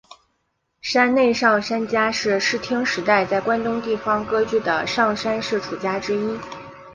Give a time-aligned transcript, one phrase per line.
[0.81, 6.39] 山内上杉家是室町时代在关东地方割据的上杉氏诸家之一。